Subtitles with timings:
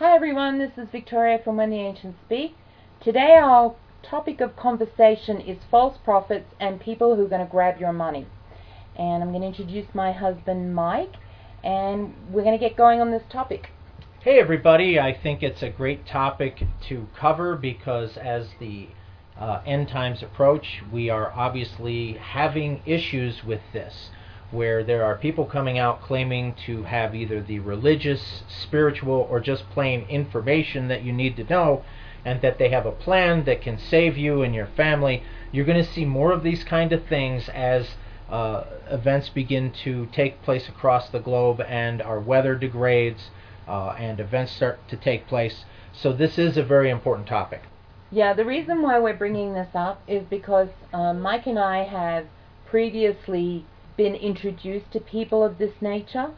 [0.00, 2.56] Hi everyone, this is Victoria from When the Ancients Speak.
[3.02, 7.78] Today our topic of conversation is false prophets and people who are going to grab
[7.78, 8.26] your money.
[8.96, 11.16] And I'm going to introduce my husband Mike,
[11.62, 13.72] and we're going to get going on this topic.
[14.20, 18.88] Hey everybody, I think it's a great topic to cover because as the
[19.38, 24.08] uh, end times approach, we are obviously having issues with this
[24.50, 29.68] where there are people coming out claiming to have either the religious, spiritual, or just
[29.70, 31.84] plain information that you need to know,
[32.24, 35.22] and that they have a plan that can save you and your family.
[35.52, 37.94] You're going to see more of these kind of things as
[38.28, 43.30] uh, events begin to take place across the globe and our weather degrades
[43.66, 45.64] uh, and events start to take place.
[45.92, 47.62] So, this is a very important topic.
[48.12, 52.26] Yeah, the reason why we're bringing this up is because um, Mike and I have
[52.66, 53.64] previously
[54.00, 56.30] been introduced to people of this nature,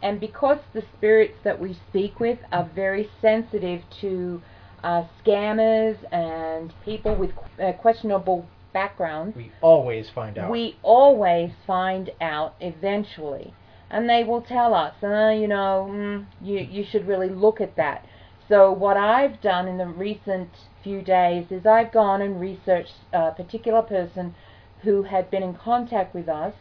[0.00, 4.40] and because the spirits that we speak with are very sensitive to
[4.84, 10.48] uh, scammers and people with uh, questionable backgrounds, we always find out.
[10.48, 13.52] We always find out eventually,
[13.90, 17.74] and they will tell us, uh, you know, mm, you you should really look at
[17.74, 18.06] that.
[18.48, 20.50] So what I've done in the recent
[20.84, 24.36] few days is I've gone and researched a particular person
[24.82, 26.54] who had been in contact with us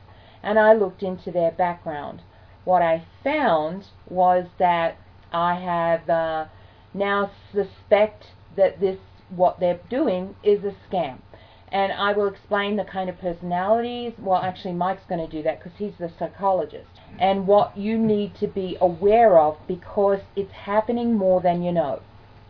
[0.47, 2.21] and I looked into their background.
[2.63, 4.97] What I found was that
[5.33, 6.45] I have uh,
[6.93, 8.97] now suspect that this
[9.29, 11.17] what they're doing is a scam.
[11.69, 14.13] And I will explain the kind of personalities.
[14.17, 16.87] Well, actually, Mike's going to do that because he's the psychologist.
[17.19, 21.99] And what you need to be aware of because it's happening more than you know.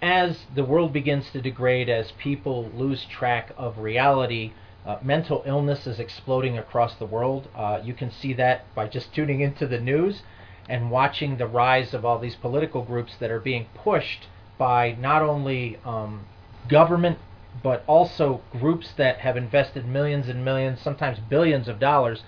[0.04, 4.52] As the world begins to degrade, as people lose track of reality,
[4.88, 7.50] uh, mental illness is exploding across the world.
[7.54, 10.22] Uh, you can see that by just tuning into the news
[10.70, 15.22] and watching the rise of all these political groups that are being pushed by not
[15.22, 16.26] only um,
[16.70, 17.20] government
[17.62, 22.24] but also groups that have invested millions and millions, sometimes billions of dollars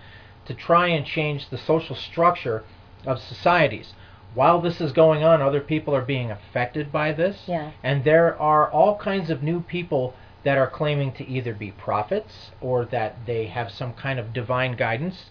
[0.45, 2.63] to try and change the social structure
[3.05, 3.93] of societies.
[4.33, 7.43] While this is going on, other people are being affected by this.
[7.47, 7.71] Yeah.
[7.83, 10.13] And there are all kinds of new people
[10.43, 14.75] that are claiming to either be prophets or that they have some kind of divine
[14.75, 15.29] guidance.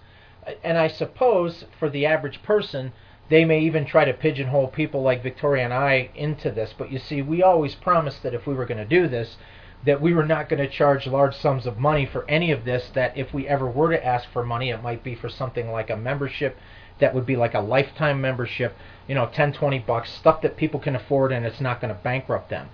[0.62, 2.92] And I suppose for the average person,
[3.28, 6.74] they may even try to pigeonhole people like Victoria and I into this.
[6.76, 9.36] But you see, we always promised that if we were going to do this,
[9.84, 12.91] that we were not going to charge large sums of money for any of this.
[12.94, 15.91] That if we ever were to ask for money, it might be for something like
[15.91, 16.56] a membership
[16.98, 18.76] that would be like a lifetime membership,
[19.06, 22.00] you know, 10, 20 bucks, stuff that people can afford and it's not going to
[22.02, 22.68] bankrupt them.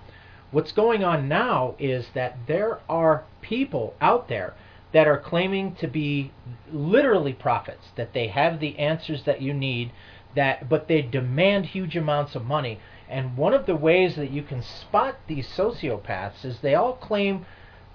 [0.55, 4.53] What's going on now is that there are people out there
[4.93, 6.31] that are claiming to be
[6.71, 9.91] literally prophets, that they have the answers that you need,
[10.33, 12.79] that but they demand huge amounts of money.
[13.09, 17.45] And one of the ways that you can spot these sociopaths is they all claim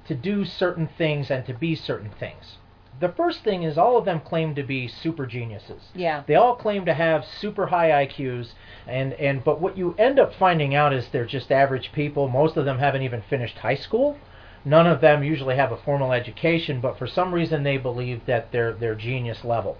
[0.04, 2.58] to do certain things and to be certain things
[3.00, 5.82] the first thing is all of them claim to be super geniuses.
[5.94, 6.22] Yeah.
[6.26, 8.52] They all claim to have super high IQs
[8.86, 12.28] and and but what you end up finding out is they're just average people.
[12.28, 14.18] Most of them haven't even finished high school.
[14.64, 18.52] None of them usually have a formal education, but for some reason they believe that
[18.52, 19.78] they're they're genius level.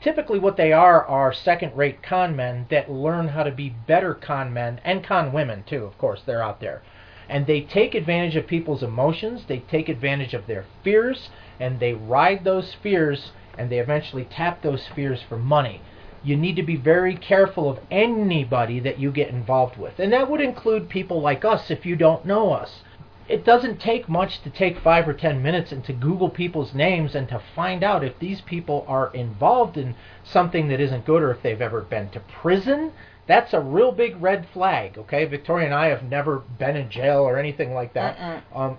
[0.00, 4.52] Typically what they are are second-rate con men that learn how to be better con
[4.52, 6.82] men and con women too, of course, they're out there.
[7.28, 11.94] And they take advantage of people's emotions, they take advantage of their fears, and they
[11.94, 15.80] ride those fears and they eventually tap those fears for money.
[16.22, 19.98] You need to be very careful of anybody that you get involved with.
[19.98, 22.82] And that would include people like us if you don't know us.
[23.28, 27.14] It doesn't take much to take five or ten minutes and to Google people's names
[27.14, 29.94] and to find out if these people are involved in
[30.24, 32.92] something that isn't good or if they've ever been to prison.
[33.26, 35.24] That's a real big red flag, okay?
[35.24, 38.16] Victoria and I have never been in jail or anything like that.
[38.54, 38.78] Um,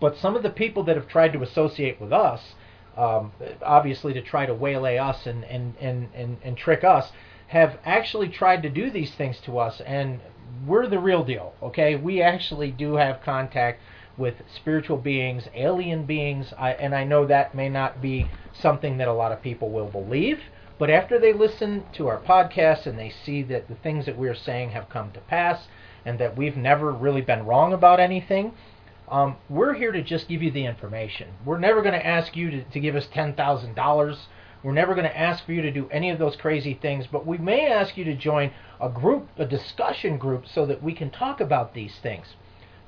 [0.00, 2.54] but some of the people that have tried to associate with us,
[2.96, 7.12] um, obviously to try to waylay us and, and, and, and, and trick us,
[7.48, 10.20] have actually tried to do these things to us, and
[10.66, 11.94] we're the real deal, okay?
[11.94, 13.80] We actually do have contact
[14.16, 19.08] with spiritual beings, alien beings, I, and I know that may not be something that
[19.08, 20.40] a lot of people will believe,
[20.78, 24.34] but after they listen to our podcast and they see that the things that we're
[24.34, 25.68] saying have come to pass
[26.04, 28.52] and that we've never really been wrong about anything,
[29.08, 31.28] um, we're here to just give you the information.
[31.44, 34.16] We're never going to ask you to, to give us $10,000.
[34.62, 37.26] We're never going to ask for you to do any of those crazy things, but
[37.26, 38.50] we may ask you to join
[38.80, 42.34] a group, a discussion group, so that we can talk about these things.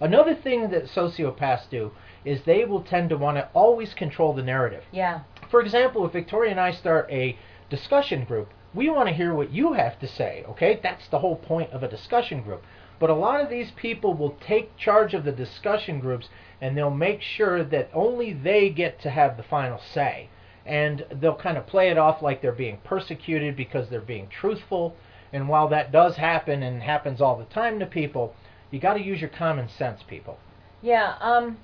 [0.01, 1.93] Another thing that sociopaths do
[2.25, 4.85] is they will tend to want to always control the narrative.
[4.93, 5.21] Yeah.
[5.51, 7.39] For example, if Victoria and I start a
[7.71, 10.79] discussion group, We want to hear what you have to say, okay?
[10.83, 12.63] That's the whole point of a discussion group.
[12.99, 16.29] But a lot of these people will take charge of the discussion groups
[16.61, 20.29] and they'll make sure that only they get to have the final say.
[20.67, 24.97] And they'll kind of play it off like they're being persecuted because they're being truthful.
[25.33, 28.35] And while that does happen and happens all the time to people,
[28.71, 30.39] you got to use your common sense, people.
[30.83, 31.57] Yeah, um,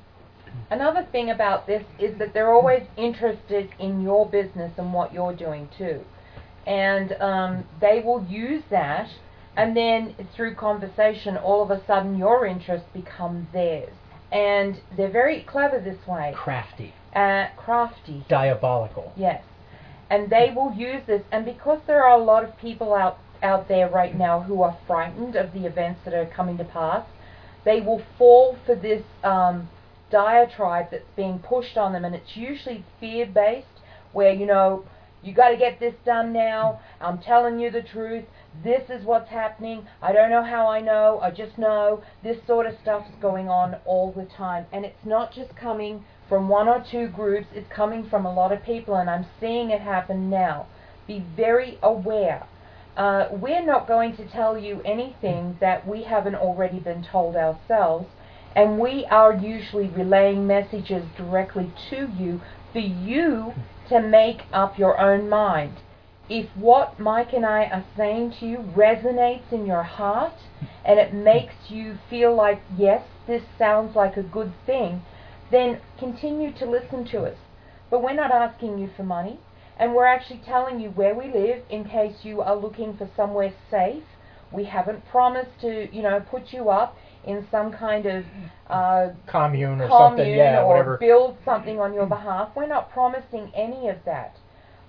[0.70, 5.34] another thing about this is that they're always interested in your business and what you're
[5.34, 6.00] doing too.
[6.66, 9.08] And um, they will use that,
[9.56, 13.92] and then through conversation, all of a sudden your interest becomes theirs.
[14.32, 16.32] And they're very clever this way.
[16.34, 16.94] Crafty.
[17.14, 18.24] Uh, crafty.
[18.28, 19.12] Diabolical.
[19.16, 19.42] Yes.
[20.10, 23.68] And they will use this, and because there are a lot of people out out
[23.68, 27.06] there right now who are frightened of the events that are coming to pass,
[27.64, 29.68] they will fall for this um,
[30.10, 33.66] diatribe that's being pushed on them, and it's usually fear based,
[34.12, 34.84] where you know
[35.24, 36.80] you got to get this done now.
[37.00, 38.24] I'm telling you the truth.
[38.62, 39.86] This is what's happening.
[40.02, 41.18] I don't know how I know.
[41.22, 45.04] I just know this sort of stuff is going on all the time, and it's
[45.04, 47.46] not just coming from one or two groups.
[47.54, 50.66] It's coming from a lot of people, and I'm seeing it happen now.
[51.06, 52.46] Be very aware.
[52.96, 58.06] Uh, we're not going to tell you anything that we haven't already been told ourselves,
[58.54, 62.40] and we are usually relaying messages directly to you
[62.72, 63.52] for you
[63.88, 65.78] to make up your own mind.
[66.28, 70.34] If what Mike and I are saying to you resonates in your heart
[70.84, 75.02] and it makes you feel like, yes, this sounds like a good thing,
[75.50, 77.36] then continue to listen to us.
[77.90, 79.38] But we're not asking you for money
[79.78, 83.52] and we're actually telling you where we live in case you are looking for somewhere
[83.70, 84.04] safe.
[84.50, 88.24] We haven't promised to, you know, put you up in some kind of
[88.68, 90.98] uh, commune or commune something, yeah, or whatever.
[90.98, 92.50] build something on your behalf.
[92.54, 94.36] We're not promising any of that.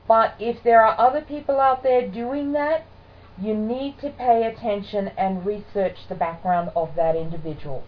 [0.07, 2.85] But if there are other people out there doing that,
[3.41, 7.83] you need to pay attention and research the background of that individual.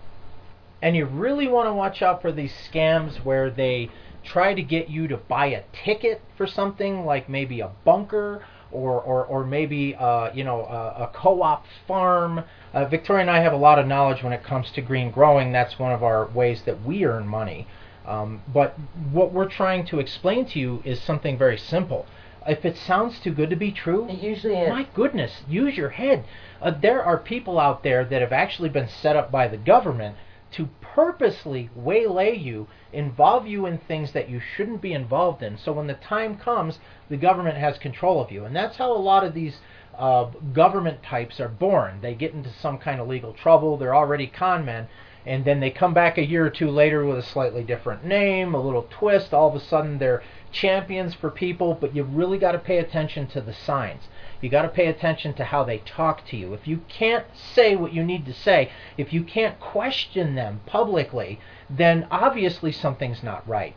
[0.81, 3.89] And you really want to watch out for these scams where they
[4.23, 9.01] try to get you to buy a ticket for something like maybe a bunker or
[9.01, 12.43] or, or maybe uh, you know a, a co-op farm.
[12.73, 15.51] Uh, Victoria and I have a lot of knowledge when it comes to green growing.
[15.51, 17.67] That's one of our ways that we earn money.
[18.05, 18.75] Um, but
[19.11, 22.05] what we're trying to explain to you is something very simple.
[22.47, 24.69] If it sounds too good to be true, It usually is.
[24.69, 26.23] my goodness, use your head.
[26.61, 30.15] Uh, there are people out there that have actually been set up by the government
[30.51, 35.57] to purposely waylay you, involve you in things that you shouldn't be involved in.
[35.57, 36.79] So when the time comes,
[37.09, 38.45] the government has control of you.
[38.45, 39.57] And that's how a lot of these
[39.97, 41.99] uh, government types are born.
[42.01, 44.87] They get into some kind of legal trouble, they're already con men,
[45.25, 48.53] and then they come back a year or two later with a slightly different name,
[48.53, 49.33] a little twist.
[49.33, 53.27] All of a sudden, they're champions for people, but you really got to pay attention
[53.27, 54.07] to the signs.
[54.41, 56.53] You got to pay attention to how they talk to you.
[56.53, 61.39] If you can't say what you need to say, if you can't question them publicly,
[61.69, 63.75] then obviously something's not right.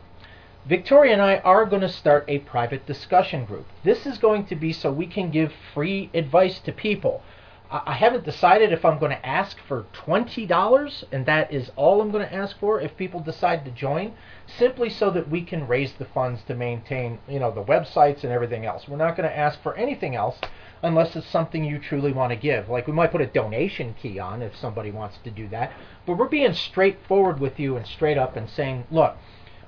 [0.65, 3.65] Victoria and I are going to start a private discussion group.
[3.83, 7.23] This is going to be so we can give free advice to people.
[7.71, 12.11] I haven't decided if I'm going to ask for $20 and that is all I'm
[12.11, 14.13] going to ask for if people decide to join
[14.57, 18.31] simply so that we can raise the funds to maintain, you know, the websites and
[18.31, 18.87] everything else.
[18.87, 20.39] We're not going to ask for anything else
[20.83, 22.69] unless it's something you truly want to give.
[22.69, 25.71] Like we might put a donation key on if somebody wants to do that,
[26.05, 29.15] but we're being straightforward with you and straight up and saying, look,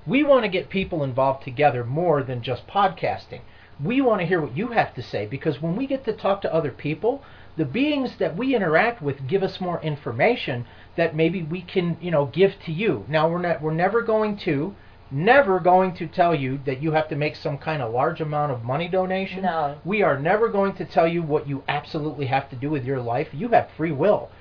[0.05, 3.41] we want to get people involved together more than just podcasting.
[3.81, 6.41] We want to hear what you have to say because when we get to talk
[6.41, 7.23] to other people,
[7.55, 10.65] the beings that we interact with give us more information
[10.95, 13.05] that maybe we can, you know, give to you.
[13.07, 14.75] Now we're not we're never going to
[15.13, 18.51] never going to tell you that you have to make some kind of large amount
[18.51, 19.43] of money donation.
[19.43, 19.77] No.
[19.85, 22.99] We are never going to tell you what you absolutely have to do with your
[22.99, 23.27] life.
[23.31, 24.31] You have free will.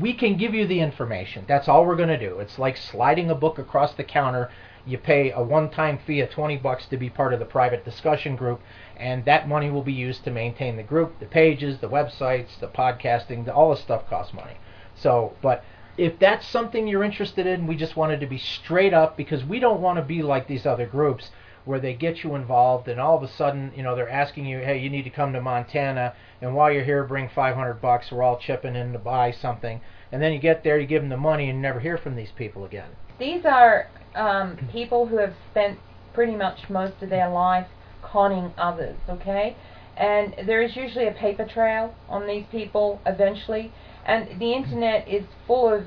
[0.00, 1.44] We can give you the information.
[1.46, 2.40] That's all we're going to do.
[2.40, 4.50] It's like sliding a book across the counter.
[4.86, 8.36] You pay a one-time fee of 20 bucks to be part of the private discussion
[8.36, 8.60] group,
[8.96, 12.68] and that money will be used to maintain the group, the pages, the websites, the
[12.68, 14.56] podcasting, the, all the stuff costs money.
[14.94, 15.64] So, but
[15.96, 19.58] if that's something you're interested in, we just wanted to be straight up because we
[19.58, 21.30] don't want to be like these other groups
[21.64, 24.58] where they get you involved and all of a sudden, you know, they're asking you,
[24.58, 26.12] "Hey, you need to come to Montana
[26.42, 28.12] and while you're here bring 500 bucks.
[28.12, 29.80] We're all chipping in to buy something."
[30.12, 32.16] And then you get there, you give them the money and you never hear from
[32.16, 32.90] these people again.
[33.18, 35.78] These are um, people who have spent
[36.12, 37.66] pretty much most of their life
[38.02, 39.56] conning others, okay?
[39.96, 43.72] And there is usually a paper trail on these people eventually,
[44.06, 45.84] and the internet is full of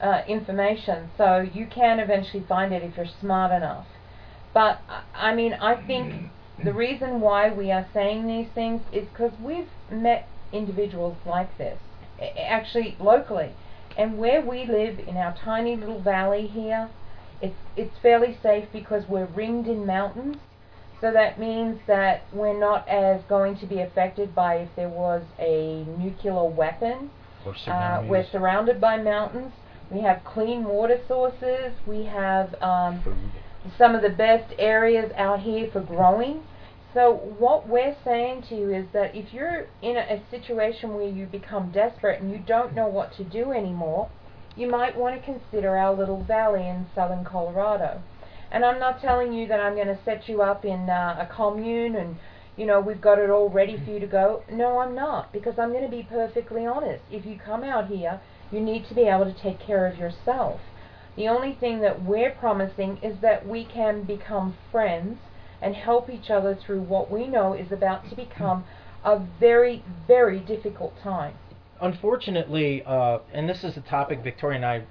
[0.00, 3.86] uh, information, so you can eventually find it if you're smart enough.
[4.52, 6.14] But I- I mean, I think
[6.62, 11.78] The reason why we are saying these things is because we've met individuals like this,
[12.38, 13.52] actually locally.
[13.96, 16.88] And where we live in our tiny little valley here,
[17.40, 20.36] it's it's fairly safe because we're ringed in mountains.
[21.00, 25.22] So that means that we're not as going to be affected by if there was
[25.38, 27.10] a nuclear weapon.
[27.70, 29.52] Uh, we're surrounded by mountains.
[29.90, 31.72] We have clean water sources.
[31.86, 33.02] We have um,
[33.78, 36.42] some of the best areas out here for growing.
[36.94, 41.06] So what we're saying to you is that if you're in a, a situation where
[41.06, 44.08] you become desperate and you don't know what to do anymore,
[44.56, 48.00] you might want to consider our little valley in southern Colorado.
[48.50, 51.34] And I'm not telling you that I'm going to set you up in uh, a
[51.34, 52.16] commune and
[52.56, 54.42] you know we've got it all ready for you to go.
[54.50, 57.04] No, I'm not because I'm going to be perfectly honest.
[57.10, 58.20] If you come out here,
[58.50, 60.60] you need to be able to take care of yourself.
[61.16, 65.18] The only thing that we're promising is that we can become friends
[65.60, 68.64] and help each other through what we know is about to become
[69.04, 71.34] a very, very difficult time.
[71.80, 74.84] Unfortunately, uh, and this is a topic Victoria and I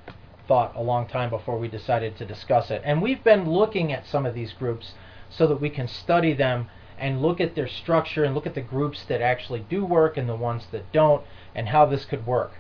[0.48, 4.06] thought a long time before we decided to discuss it, and we've been looking at
[4.06, 4.94] some of these groups
[5.30, 8.62] so that we can study them and look at their structure and look at the
[8.62, 11.24] groups that actually do work and the ones that don't
[11.54, 12.54] and how this could work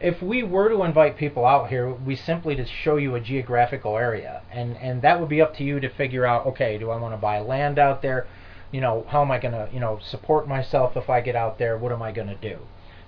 [0.00, 3.96] if we were to invite people out here, we simply to show you a geographical
[3.96, 6.46] area, and and that would be up to you to figure out.
[6.46, 8.26] Okay, do I want to buy land out there?
[8.70, 11.58] You know, how am I going to you know support myself if I get out
[11.58, 11.78] there?
[11.78, 12.58] What am I going to do?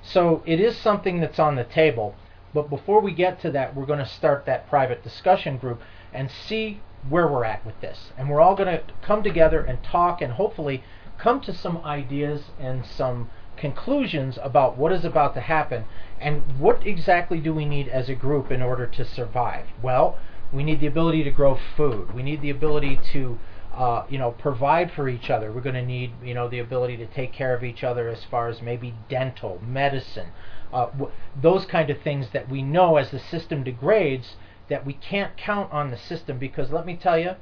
[0.08, 2.14] So it is something that's on the table.
[2.54, 5.82] But before we get to that, we're going to start that private discussion group
[6.12, 8.12] and see where we're at with this.
[8.16, 10.82] And we're all going to come together and talk and hopefully
[11.18, 15.84] come to some ideas and some conclusions about what is about to happen
[16.20, 19.66] and what exactly do we need as a group in order to survive?
[19.82, 20.18] Well,
[20.52, 22.14] we need the ability to grow food.
[22.14, 23.38] We need the ability to
[23.76, 25.52] uh, you know, provide for each other.
[25.52, 28.24] We're going to need, you know, the ability to take care of each other as
[28.24, 30.28] far as maybe dental, medicine,
[30.72, 34.36] uh, w- those kind of things that we know as the system degrades
[34.68, 37.32] that we can't count on the system because let me tell you,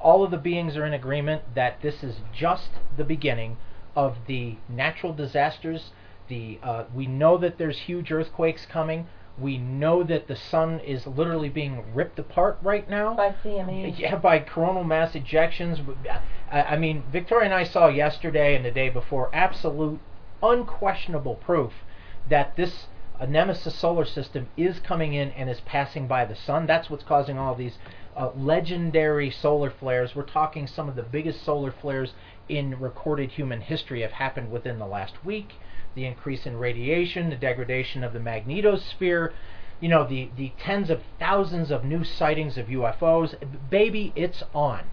[0.00, 3.56] all of the beings are in agreement that this is just the beginning
[3.96, 5.90] of the natural disasters.
[6.28, 9.06] The uh, we know that there's huge earthquakes coming.
[9.40, 13.98] We know that the sun is literally being ripped apart right now by CME.
[13.98, 15.80] Yeah, by coronal mass ejections.
[16.50, 20.00] I, I mean, Victoria and I saw yesterday and the day before absolute,
[20.42, 21.72] unquestionable proof
[22.28, 22.88] that this
[23.20, 26.66] a nemesis solar system is coming in and is passing by the sun.
[26.66, 27.78] That's what's causing all these
[28.16, 30.14] uh, legendary solar flares.
[30.14, 32.14] We're talking some of the biggest solar flares
[32.48, 35.54] in recorded human history have happened within the last week.
[35.94, 39.32] The increase in radiation, the degradation of the magnetosphere,
[39.80, 43.34] you know, the, the tens of thousands of new sightings of UFOs.
[43.70, 44.84] Baby, it's on.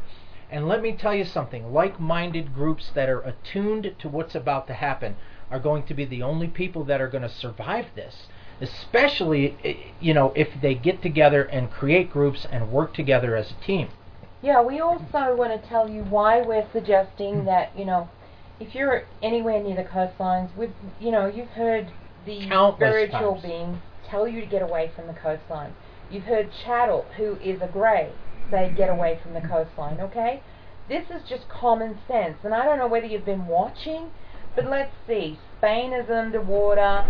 [0.49, 4.67] And let me tell you something like minded groups that are attuned to what's about
[4.67, 5.15] to happen
[5.49, 8.27] are going to be the only people that are going to survive this.
[8.61, 13.51] Especially, eh, you know, if they get together and create groups and work together as
[13.51, 13.89] a team.
[14.41, 18.09] Yeah, we also want to tell you why we're suggesting that, you know,
[18.59, 21.91] if you're anywhere near the coastlines, with you know, you've heard
[22.25, 23.43] the Countless spiritual times.
[23.43, 23.77] beings
[24.09, 25.73] tell you to get away from the coastline.
[26.09, 28.11] You've heard Chattel, who is a grey,
[28.51, 30.41] say get away from the coastline, okay?
[30.87, 34.11] This is just common sense, and I don't know whether you've been watching,
[34.55, 35.39] but let's see.
[35.57, 37.05] Spain is underwater,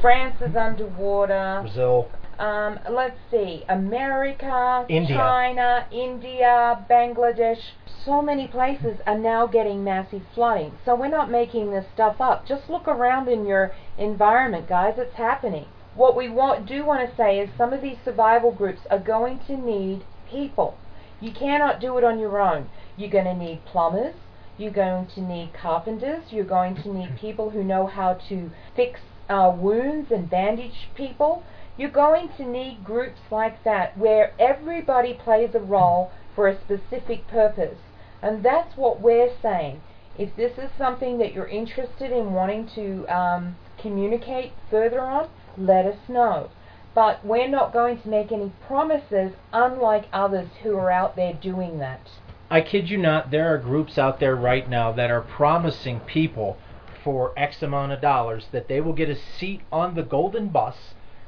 [0.00, 2.08] France is underwater, Brazil.
[2.38, 5.16] Um, let's see, America, India.
[5.16, 7.58] China, India, Bangladesh.
[8.04, 10.72] So many places are now getting massive flooding.
[10.84, 12.44] So we're not making this stuff up.
[12.44, 14.94] Just look around in your environment, guys.
[14.98, 15.66] It's happening.
[15.94, 19.38] What we want, do want to say is some of these survival groups are going
[19.46, 20.76] to need people.
[21.20, 22.70] You cannot do it on your own.
[22.96, 24.16] You're going to need plumbers.
[24.58, 26.24] You're going to need carpenters.
[26.32, 31.44] You're going to need people who know how to fix uh, wounds and bandage people.
[31.76, 37.28] You're going to need groups like that where everybody plays a role for a specific
[37.28, 37.78] purpose.
[38.22, 39.80] And that's what we're saying.
[40.16, 45.86] If this is something that you're interested in wanting to um, communicate further on, let
[45.86, 46.50] us know.
[46.94, 51.78] But we're not going to make any promises, unlike others who are out there doing
[51.78, 52.08] that.
[52.50, 56.58] I kid you not, there are groups out there right now that are promising people
[57.02, 60.76] for X amount of dollars that they will get a seat on the golden bus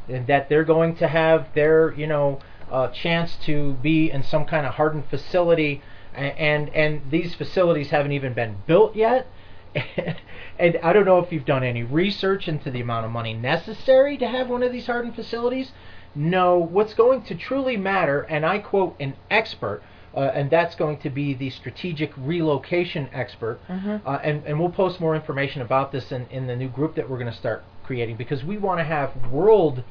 [0.09, 4.45] and that they're going to have their you know uh, chance to be in some
[4.45, 5.83] kind of hardened facility,
[6.15, 9.27] and, and and these facilities haven't even been built yet.
[10.59, 14.17] and I don't know if you've done any research into the amount of money necessary
[14.19, 15.73] to have one of these hardened facilities.
[16.15, 19.83] No, what's going to truly matter, and I quote an expert
[20.17, 23.59] uh, and that's going to be the strategic relocation expert.
[23.69, 24.07] Mm-hmm.
[24.07, 27.09] Uh, and, and we'll post more information about this in, in the new group that
[27.11, 29.83] we're going to start creating because we want to have world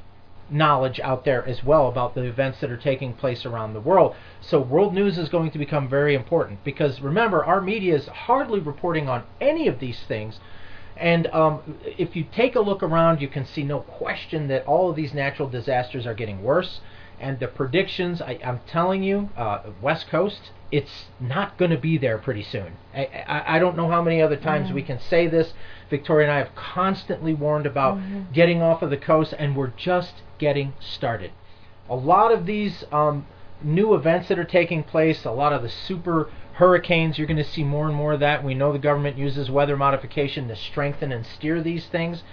[0.49, 4.15] knowledge out there as well about the events that are taking place around the world.
[4.41, 8.59] So world news is going to become very important because remember, our media is hardly
[8.59, 10.39] reporting on any of these things.
[10.95, 14.89] And um, if you take a look around, you can see no question that all
[14.89, 16.81] of these natural disasters are getting worse.
[17.19, 21.97] And the predictions, I, am telling you, uh, West Coast, it's not going to be
[21.97, 22.73] there pretty soon.
[22.93, 24.75] I, I, I, don't know how many other times mm-hmm.
[24.75, 25.53] we can say this.
[25.89, 28.33] Victoria and I have constantly warned about mm-hmm.
[28.33, 31.31] getting off of the coast, and we're just getting started.
[31.89, 33.25] A lot of these um,
[33.63, 37.45] new events that are taking place, a lot of the super hurricanes, you're going to
[37.45, 38.43] see more and more of that.
[38.43, 42.23] We know the government uses weather modification to strengthen and steer these things,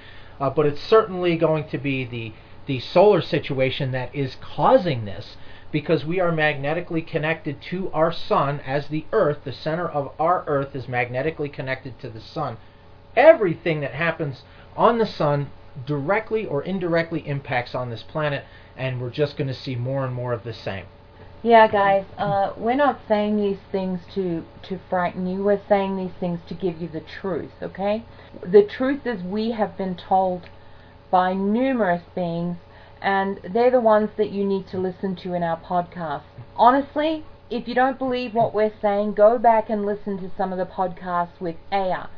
[0.40, 2.32] uh, but it's certainly going to be the
[2.66, 5.36] the solar situation that is causing this
[5.70, 10.44] because we are magnetically connected to our sun as the earth the center of our
[10.46, 12.56] earth is magnetically connected to the sun
[13.16, 14.42] everything that happens
[14.76, 15.50] on the sun
[15.86, 18.44] directly or indirectly impacts on this planet
[18.76, 20.86] and we're just going to see more and more of the same
[21.42, 25.42] yeah, guys, uh, we're not saying these things to, to frighten you.
[25.42, 28.04] We're saying these things to give you the truth, okay?
[28.42, 30.50] The truth is we have been told
[31.10, 32.58] by numerous beings,
[33.00, 36.24] and they're the ones that you need to listen to in our podcast.
[36.56, 40.58] Honestly, if you don't believe what we're saying, go back and listen to some of
[40.58, 42.08] the podcasts with Aya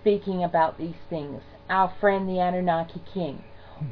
[0.00, 1.42] speaking about these things.
[1.72, 3.42] Our friend the Anunnaki King.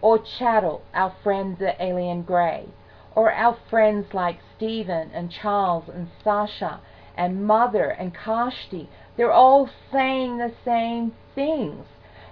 [0.02, 2.66] Or Chattel, our friend the Alien Grey
[3.14, 6.80] or our friends like Stephen and Charles and Sasha
[7.16, 11.86] and Mother and Kashti, they're all saying the same things.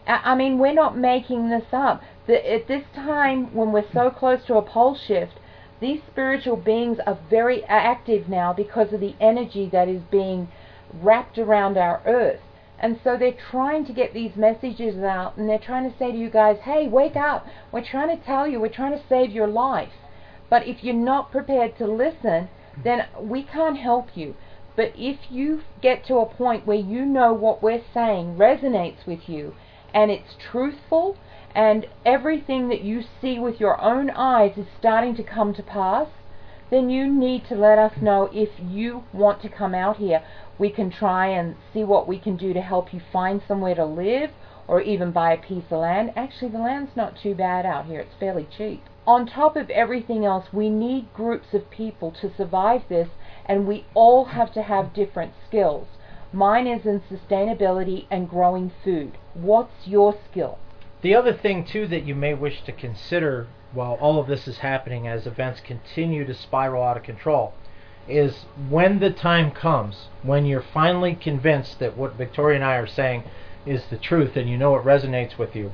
[0.07, 2.03] I mean, we're not making this up.
[2.29, 5.35] At this time, when we're so close to a pole shift,
[5.81, 10.49] these spiritual beings are very active now because of the energy that is being
[10.95, 12.41] wrapped around our earth.
[12.81, 16.19] And so they're trying to get these messages out and they're trying to say to
[16.19, 17.47] you guys, hey, wake up.
[17.73, 19.93] We're trying to tell you, we're trying to save your life.
[20.49, 22.49] But if you're not prepared to listen,
[22.83, 24.35] then we can't help you.
[24.77, 29.29] But if you get to a point where you know what we're saying resonates with
[29.29, 29.55] you
[29.93, 31.17] and it's truthful
[31.55, 36.07] and everything that you see with your own eyes is starting to come to pass,
[36.71, 40.23] then you need to let us know if you want to come out here.
[40.59, 43.85] We can try and see what we can do to help you find somewhere to
[43.85, 44.31] live
[44.67, 46.13] or even buy a piece of land.
[46.17, 48.01] Actually, the land's not too bad out here.
[48.01, 52.83] It's fairly cheap on top of everything else, we need groups of people to survive
[52.91, 53.09] this,
[53.47, 55.89] and we all have to have different skills.
[56.31, 59.17] Mine is in sustainability and growing food.
[59.33, 60.59] What's your skill?
[61.01, 64.59] The other thing, too, that you may wish to consider while all of this is
[64.59, 67.55] happening as events continue to spiral out of control
[68.09, 72.87] is when the time comes, when you're finally convinced that what Victoria and I are
[72.87, 73.25] saying
[73.67, 75.73] is the truth and you know it resonates with you,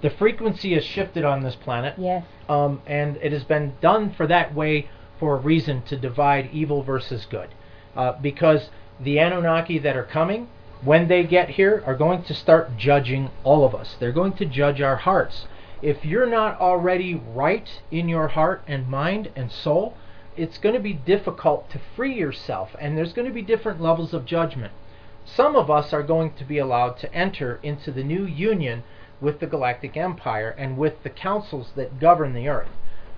[0.00, 1.94] the frequency has shifted on this planet.
[1.98, 2.24] Yes.
[2.48, 6.82] Um, and it has been done for that way for a reason to divide evil
[6.82, 7.48] versus good.
[7.94, 10.48] Uh, because the Anunnaki that are coming,
[10.82, 13.96] when they get here, are going to start judging all of us.
[13.98, 15.46] They're going to judge our hearts.
[15.84, 19.92] If you're not already right in your heart and mind and soul,
[20.34, 24.14] it's going to be difficult to free yourself, and there's going to be different levels
[24.14, 24.72] of judgment.
[25.26, 28.82] Some of us are going to be allowed to enter into the new union
[29.20, 32.70] with the galactic empire and with the councils that govern the earth.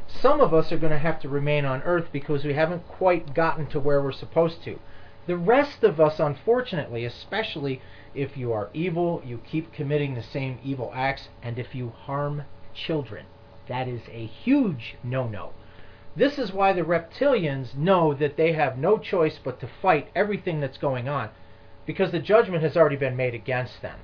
[0.08, 3.32] Some of us are going to have to remain on earth because we haven't quite
[3.32, 4.80] gotten to where we're supposed to.
[5.28, 7.80] The rest of us, unfortunately, especially
[8.12, 12.42] if you are evil, you keep committing the same evil acts, and if you harm
[12.76, 13.26] children,
[13.68, 15.52] that is a huge no no.
[16.14, 20.60] This is why the reptilians know that they have no choice but to fight everything
[20.60, 21.30] that's going on,
[21.84, 23.98] because the judgment has already been made against them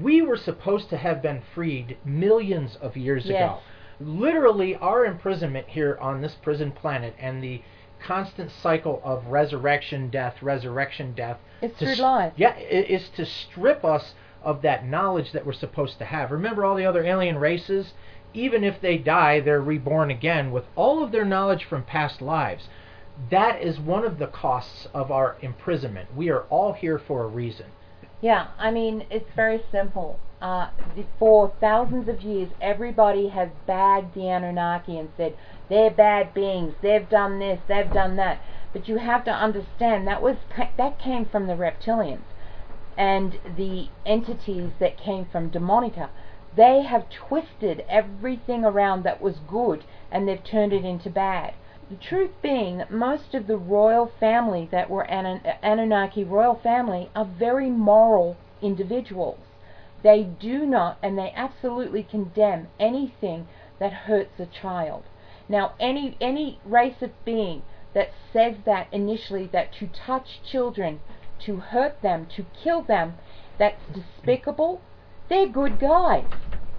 [0.00, 3.36] we were supposed to have been freed millions of years yes.
[3.36, 3.58] ago.
[4.00, 7.62] Literally, our imprisonment here on this prison planet and the
[8.00, 11.38] constant cycle of resurrection, death, resurrection, death.
[11.62, 12.32] It's through life.
[12.36, 14.14] Yeah, is to strip us
[14.44, 16.30] of that knowledge that we're supposed to have.
[16.30, 17.94] Remember all the other alien races?
[18.32, 22.68] Even if they die, they're reborn again with all of their knowledge from past lives.
[23.30, 26.14] That is one of the costs of our imprisonment.
[26.16, 27.66] We are all here for a reason.
[28.20, 30.18] Yeah, I mean, it's very simple.
[30.40, 30.70] Uh,
[31.18, 35.36] for thousands of years, everybody has bagged the Anunnaki and said,
[35.68, 38.42] they're bad beings, they've done this, they've done that.
[38.72, 40.36] But you have to understand that was
[40.76, 42.24] that came from the reptilians
[42.96, 46.10] and the entities that came from Demonica.
[46.56, 51.54] They have twisted everything around that was good and they've turned it into bad.
[51.90, 57.10] The truth being that most of the royal family that were Anan- Anunnaki royal family
[57.14, 59.40] are very moral individuals.
[60.02, 65.04] They do not and they absolutely condemn anything that hurts a child.
[65.48, 71.00] Now any any race of being that says that initially that to touch children,
[71.46, 73.14] to hurt them, to kill them,
[73.58, 74.80] that's despicable,
[75.28, 76.26] they're good guys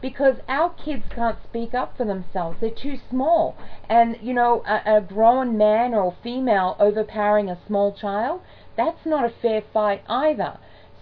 [0.01, 2.57] because our kids can't speak up for themselves.
[2.61, 3.57] They're too small.
[3.89, 8.41] And, you know, a, a grown man or female overpowering a small child,
[8.77, 10.59] that's not a fair fight either.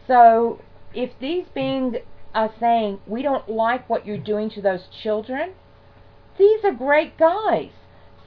[0.07, 0.61] So,
[0.93, 1.97] if these beings
[2.33, 5.53] are saying, we don't like what you're doing to those children,
[6.37, 7.71] these are great guys.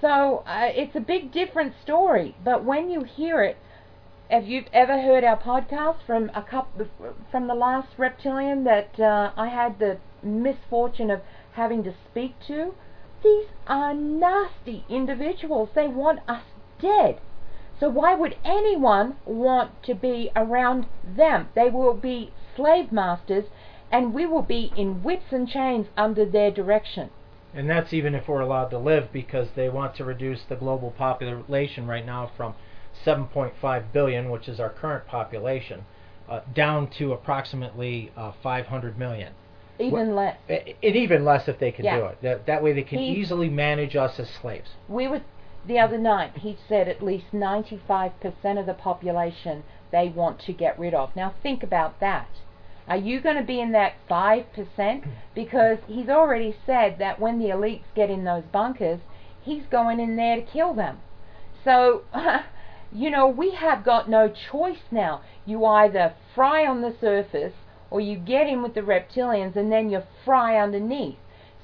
[0.00, 2.36] So, uh, it's a big different story.
[2.44, 3.56] But when you hear it,
[4.28, 6.86] if you've ever heard our podcast from a couple
[7.30, 11.20] from the last reptilian that uh, I had the misfortune of
[11.52, 12.74] having to speak to,
[13.22, 15.70] these are nasty individuals.
[15.74, 16.42] They want us
[16.80, 17.20] dead.
[17.78, 21.48] So why would anyone want to be around them?
[21.54, 23.44] They will be slave masters
[23.92, 27.10] and we will be in whips and chains under their direction.
[27.54, 30.90] And that's even if we're allowed to live because they want to reduce the global
[30.90, 32.54] population right now from
[33.04, 35.84] 7.5 billion, which is our current population,
[36.28, 39.32] uh, down to approximately uh, 500 million.
[39.78, 40.38] Even less.
[40.48, 41.98] And even less if they can Yeah.
[41.98, 42.18] do it.
[42.22, 44.70] That, that way they can He- easily manage us as slaves.
[44.88, 45.20] We were
[45.66, 46.38] the other night.
[46.38, 51.14] He said at least 95% of the population they want to get rid of.
[51.14, 52.28] Now think about that.
[52.88, 55.04] Are you going to be in that 5%?
[55.34, 59.00] Because he's already said that when the elites get in those bunkers,
[59.42, 60.98] he's going in there to kill them.
[61.64, 62.02] So,
[62.92, 65.22] you know, we have got no choice now.
[65.44, 67.54] You either fry on the surface
[67.90, 71.16] or you get in with the reptilians and then you fry underneath.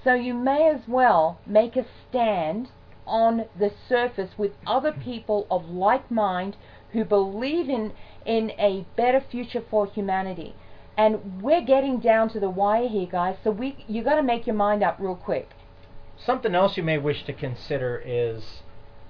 [0.05, 2.69] So you may as well make a stand
[3.07, 6.57] on the surface with other people of like mind
[6.93, 7.93] who believe in
[8.25, 10.55] in a better future for humanity.
[10.97, 13.37] And we're getting down to the wire here, guys.
[13.43, 15.51] So we you got to make your mind up real quick.
[16.17, 18.63] Something else you may wish to consider is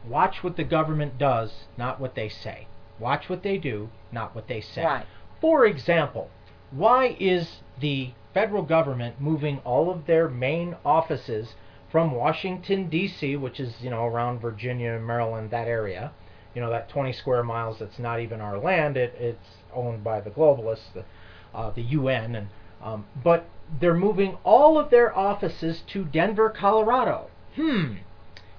[0.07, 2.67] watch what the government does, not what they say.
[2.99, 4.85] Watch what they do, not what they say.
[4.85, 5.07] Right.
[5.41, 6.31] For example,
[6.71, 11.55] why is the federal government moving all of their main offices
[11.91, 16.13] from Washington D.C., which is you know around Virginia, Maryland, that area,
[16.55, 18.97] you know that 20 square miles that's not even our land.
[18.97, 21.05] It, it's owned by the globalists, the,
[21.55, 22.49] uh, the UN, and
[22.83, 23.45] um, but
[23.81, 27.29] they're moving all of their offices to Denver, Colorado.
[27.57, 27.97] Hmm.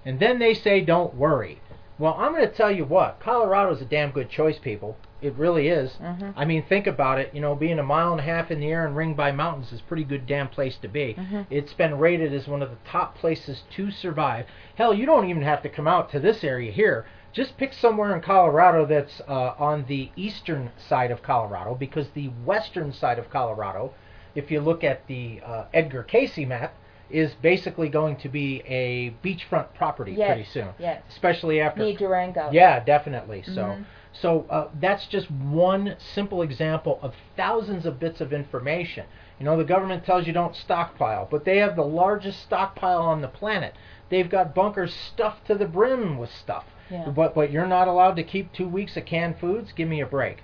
[0.05, 1.59] And then they say, don't worry.
[1.99, 4.97] Well, I'm going to tell you what, Colorado's a damn good choice, people.
[5.21, 5.97] It really is.
[6.01, 6.33] Mhm.
[6.35, 7.29] I mean, think about it.
[7.33, 9.71] You know, being a mile and a half in the air and ringed by mountains
[9.71, 11.13] is a pretty good damn place to be.
[11.17, 11.45] Mhm.
[11.49, 14.47] It's been rated as one of the top places to survive.
[14.75, 17.05] Hell, you don't even have to come out to this area here.
[17.31, 22.27] Just pick somewhere in Colorado that's uh, on the eastern side of Colorado, because the
[22.43, 23.93] western side of Colorado,
[24.35, 26.73] if you look at the uh, Edgar Cayce map,
[27.13, 30.27] is basically going to be a beachfront property Yes.
[30.33, 30.69] pretty soon.
[30.79, 31.01] Yes.
[31.09, 32.49] Especially after Near Durango.
[32.51, 33.43] yeah, definitely.
[33.43, 33.85] So, Mhm.
[34.13, 39.05] so uh, that's just one simple example of thousands of bits of information.
[39.39, 43.21] You know, the government tells you don't stockpile, but they have the largest stockpile on
[43.21, 43.73] the planet.
[44.09, 46.65] They've got bunkers stuffed to the brim with stuff.
[46.89, 47.09] Yeah.
[47.09, 49.71] But but you're not allowed to keep two weeks of canned foods.
[49.71, 50.43] Give me a break.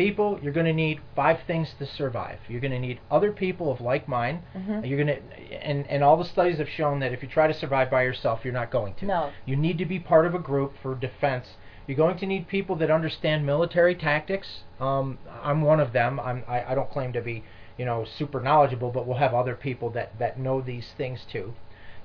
[0.00, 2.38] People, you're going to need five things to survive.
[2.48, 4.42] You're going to need other people of like mind.
[4.56, 4.88] Mhm.
[4.88, 5.22] You're going to,
[5.62, 8.40] and and all the studies have shown that if you try to survive by yourself,
[8.42, 9.04] you're not going to.
[9.04, 9.30] No.
[9.44, 11.46] You need to be part of a group for defense.
[11.86, 14.62] You're going to need people that understand military tactics.
[14.80, 16.18] Um, I'm one of them.
[16.18, 17.44] I'm, I, I don't claim to be,
[17.76, 21.52] you know, super knowledgeable, but we'll have other people that, that know these things too.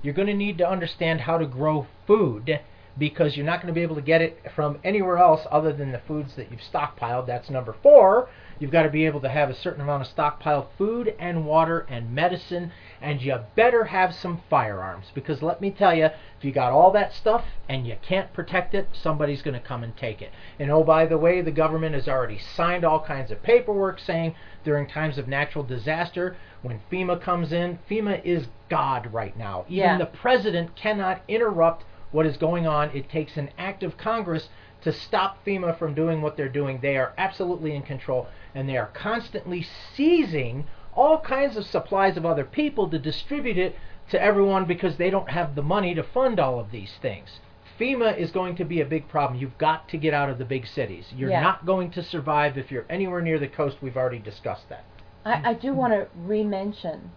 [0.02, 2.60] You're going to need to understand how to grow food
[2.98, 5.92] because you're not going to be able to get it from anywhere else other than
[5.92, 7.26] the foods that you've stockpiled.
[7.26, 8.28] That's number four.
[8.58, 11.80] You've got to be able to have a certain amount of stockpiled food and water
[11.90, 16.52] and medicine, and you better have some firearms because let me tell you, if you
[16.52, 20.22] got all that stuff and you can't protect it, somebody's going to come and take
[20.22, 20.30] it.
[20.58, 24.34] And oh, by the way, the government has already signed all kinds of paperwork saying
[24.64, 29.66] during times of natural disaster, when FEMA comes in, FEMA is God right now.
[29.68, 29.98] Even Yeah.
[29.98, 32.90] the president cannot interrupt what is going on.
[32.90, 34.48] It takes an act of Congress
[34.82, 36.78] to stop FEMA from doing what they're doing.
[36.80, 42.24] They are absolutely in control, and they are constantly seizing all kinds of supplies of
[42.24, 43.76] other people to distribute it
[44.10, 47.40] to everyone because they don't have the money to fund all of these things.
[47.78, 49.38] FEMA is going to be a big problem.
[49.38, 51.12] You've got to get out of the big cities.
[51.14, 51.42] You're Yeah.
[51.42, 53.78] not going to survive if you're anywhere near the coast.
[53.82, 54.84] We've already discussed that.
[55.26, 57.10] I, I do want to re-mention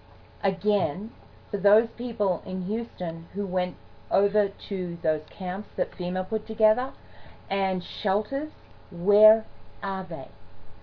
[0.43, 1.11] again
[1.51, 3.75] for those people in Houston who went
[4.11, 6.91] over to those camps that FEMA put together
[7.49, 8.51] and shelters.
[8.91, 9.45] Where
[9.83, 10.27] are they?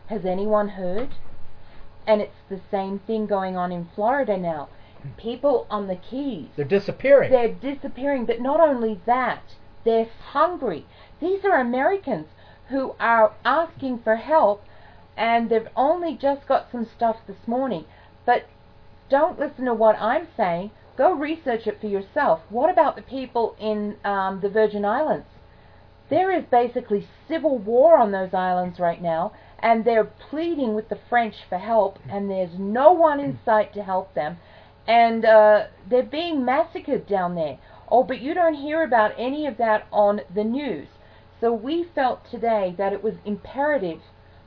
[0.07, 1.11] Has anyone heard?
[2.07, 4.69] And it's the same thing going on in Florida now.
[5.17, 7.31] People on the Keys, They're disappearing.
[7.31, 9.43] they're disappearing, but not only that,
[9.85, 10.85] they're hungry.
[11.21, 12.27] These are Americans
[12.69, 14.65] who are asking for help,
[15.17, 17.85] and they've only just got some stuff this morning.
[18.25, 18.47] But
[19.09, 20.73] don't listen to what I'm saying.
[20.97, 22.41] Go research it for yourself.
[22.49, 25.27] What about the people in um, the Virgin Islands?
[26.09, 30.99] There is basically civil war on those islands right now, and they're pleading with the
[31.09, 34.39] French for help, and there's no one in sight to help them,
[34.87, 37.59] and uh, they're being massacred down there.
[37.91, 40.89] Oh, but you don't hear about any of that on the news.
[41.41, 44.01] So we felt today that it was imperative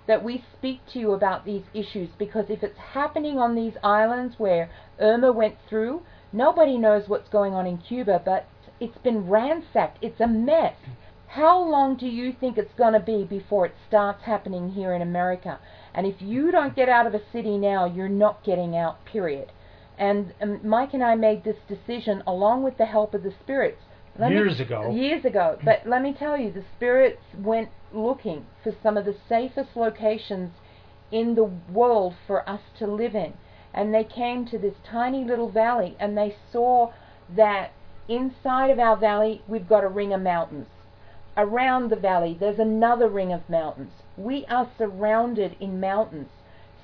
[0.07, 4.39] that we speak to you about these issues because if it's happening on these islands
[4.39, 8.47] where Irma went through, nobody knows what's going on in Cuba, but
[8.79, 9.97] it's been ransacked.
[10.01, 10.75] It's a mess.
[11.27, 15.01] How long do you think it's going to be before it starts happening here in
[15.01, 15.59] America?
[15.93, 19.51] And if you don't get out of a city now, you're not getting out, period.
[19.97, 23.81] And um, Mike and I made this decision along with the help of the spirits.
[24.17, 24.89] Let me- Years ago.
[24.91, 25.59] Years ago.
[25.63, 30.51] But let me tell you, the spirits went looking for some of the safest locations
[31.11, 33.33] in the world for us to live in.
[33.73, 36.91] And they came to this tiny little valley and they saw
[37.35, 37.71] that
[38.07, 40.67] inside of our valley we've got a ring of mountains.
[41.37, 43.91] Around the valley there's another ring of mountains.
[44.17, 46.29] We are surrounded in mountains.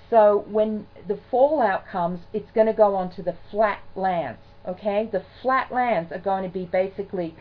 [0.09, 4.39] So when the fallout comes, it's going to go onto the flat lands.
[4.67, 5.09] Okay?
[5.11, 7.35] The flat lands are going to be basically,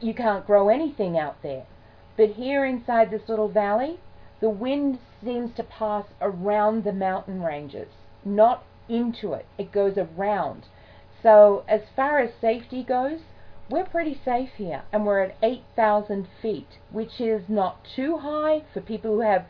[0.00, 1.66] you can't grow anything out there.
[2.16, 4.00] But here inside this little valley,
[4.40, 7.88] the wind seems to pass around the mountain ranges,
[8.24, 9.46] not into it.
[9.58, 10.66] It goes around.
[11.22, 13.20] So as far as safety goes,
[13.68, 18.80] we're pretty safe here, and we're at 8,000 feet, which is not too high for
[18.80, 19.46] people who have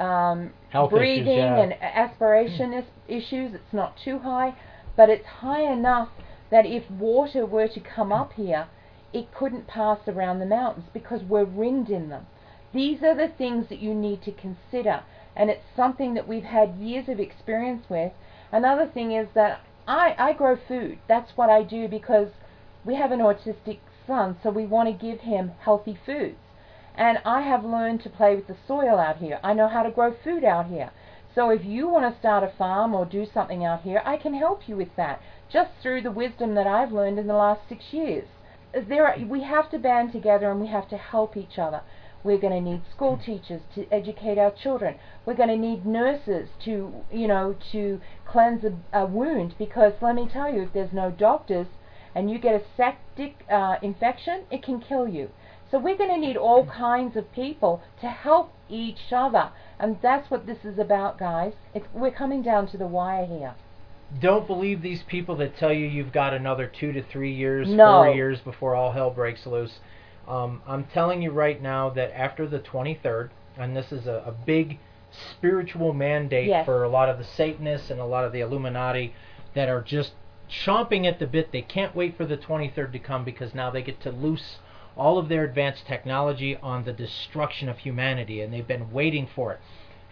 [0.00, 1.60] um, Health issues, breathing yeah.
[1.60, 3.54] and aspiration is- issues.
[3.54, 4.54] It's not too high,
[4.96, 6.08] but it's high enough
[6.50, 8.66] that if water were to come up here,
[9.12, 12.26] it couldn't pass around the mountains because we're ringed in them.
[12.72, 15.02] These are the things that you need to consider,
[15.36, 18.12] and it's something that we've had years of experience with.
[18.52, 20.98] Another thing is that I, I grow food.
[21.08, 22.28] That's what I do because
[22.84, 26.38] we have an autistic son, so we want to give him healthy foods.
[26.94, 29.40] And I have learned to play with the soil out here.
[29.42, 30.90] I know how to grow food out here.
[31.34, 34.34] So if you want to start a farm or do something out here, I can
[34.34, 37.92] help you with that just through the wisdom that I've learned in the last six
[37.92, 38.26] years.
[38.72, 41.82] There are, we have to band together and we have to help each other.
[42.22, 44.96] We're going to need school teachers to educate our children.
[45.24, 50.14] We're going to need nurses to, you know, to cleanse a, a wound because let
[50.14, 51.66] me tell you, if there's no doctors
[52.14, 55.30] and you get a septic uh, infection, it can kill you.
[55.70, 60.28] So we're going to need all kinds of people to help each other, and that's
[60.28, 61.52] what this is about, guys.
[61.74, 63.54] It's, we're coming down to the wire here.
[64.20, 68.02] Don't believe these people that tell you you've got another two to three years, No.
[68.02, 69.78] four years before all hell breaks loose.
[70.30, 74.32] Um, I'm telling you right now that after the 23rd, and this is a, a
[74.32, 74.78] big
[75.32, 76.64] spiritual mandate Yes.
[76.64, 79.12] for a lot of the Satanists and a lot of the Illuminati
[79.54, 80.12] that are just
[80.48, 81.50] chomping at the bit.
[81.50, 84.58] They can't wait for the 23rd to come because now they get to loose
[84.96, 89.52] all of their advanced technology on the destruction of humanity, and they've been waiting for
[89.52, 89.60] it.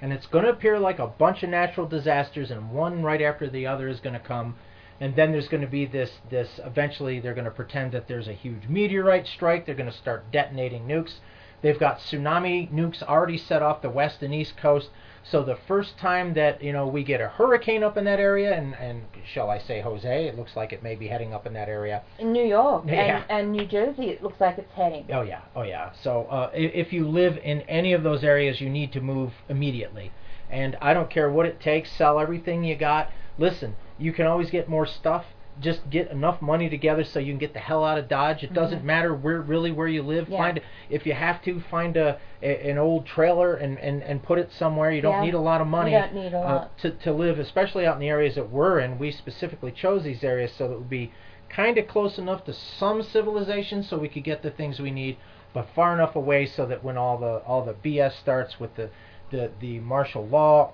[0.00, 3.48] And it's going to appear like a bunch of natural disasters, and one right after
[3.48, 4.57] the other is going to come.
[5.00, 6.58] And then there's going to be this, this.
[6.64, 9.64] Eventually, they're going to pretend that there's a huge meteorite strike.
[9.64, 11.14] They're going to start detonating nukes.
[11.62, 14.90] They've got tsunami nukes already set off the west and east coast.
[15.24, 18.54] So the first time that you know we get a hurricane up in that area,
[18.56, 21.52] and, and shall I say Jose, it looks like it may be heading up in
[21.54, 22.02] that area.
[22.18, 23.24] In New York Yeah.
[23.28, 25.04] and, and New Jersey, it looks like it's heading.
[25.12, 25.90] Oh yeah, oh yeah.
[26.02, 30.12] So uh, if you live in any of those areas, you need to move immediately.
[30.50, 31.90] And I don't care what it takes.
[31.92, 33.11] Sell everything you got.
[33.37, 35.24] Listen, you can always get more stuff.
[35.61, 38.44] Just get enough money together so you can get the hell out of Dodge.
[38.44, 40.24] It doesn't matter where really where you live.
[40.26, 40.32] Mm-hmm.
[40.34, 40.38] Yeah.
[40.38, 44.38] Find if you have to find a, a an old trailer and, and and put
[44.38, 44.92] it somewhere.
[44.92, 45.24] You don't Yeah.
[45.24, 46.78] need a lot of money You don't need a uh, lot.
[46.78, 48.98] to to live, especially out in the areas that we're in.
[49.00, 51.11] We specifically chose these areas so that it would be
[51.48, 55.16] kind of close enough to some civilization so we could get the things we need,
[55.52, 58.90] but far enough away so that when all the all the BS starts with the
[59.32, 60.72] the, the martial law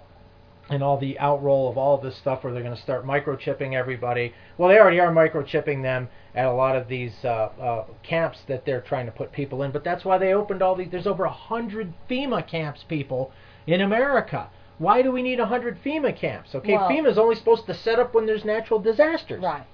[0.70, 4.32] and all the outroll of all this stuff where they're going to start microchipping everybody.
[4.56, 8.64] Well, they already are microchipping them at a lot of these uh, uh, camps that
[8.64, 9.70] they're trying to put people in.
[9.72, 10.88] But that's why they opened all these.
[10.90, 13.30] There's over a hundred FEMA camps, people,
[13.66, 14.48] in America.
[14.78, 16.54] Why do we need a hundred FEMA camps?
[16.54, 19.42] Okay, Well- is only supposed to set up when there's natural disasters.
[19.42, 19.64] Right.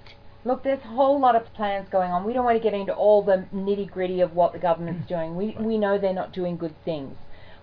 [0.43, 2.23] Look, there's a whole lot of plans going on.
[2.23, 5.35] We don't want to get into all the nitty gritty of what the government's doing.
[5.35, 7.15] We we know they're not doing good things.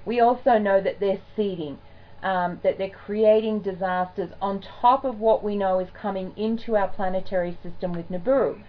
[0.05, 1.79] We also know that they're seeding,
[2.23, 6.89] um, that they're creating disasters on top of what we know is coming into our
[6.89, 8.61] planetary system with Nibiru.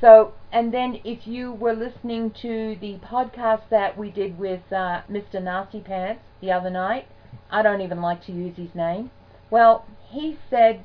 [0.00, 5.02] So, and then if you were listening to the podcast that we did with uh,
[5.10, 5.42] Mr.
[5.42, 7.06] Nasty Pants the other night,
[7.50, 9.10] I don't even like to use his name.
[9.50, 10.84] Well, he said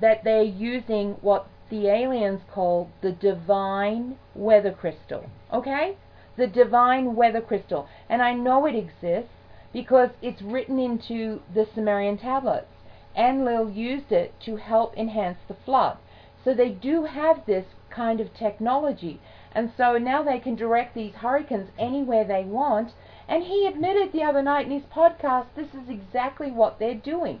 [0.00, 5.30] that they're using what the aliens call the divine weather crystal.
[5.52, 5.96] Okay?
[6.36, 7.88] The divine weather crystal.
[8.08, 9.30] And I know it exists
[9.72, 12.68] because it's written into the Sumerian tablets.
[13.16, 15.98] Enlil used it to help enhance the flood.
[16.44, 19.20] So they do have this kind of technology.
[19.54, 22.92] And so now they can direct these hurricanes anywhere they want.
[23.28, 27.40] And he admitted the other night in his podcast this is exactly what they're doing.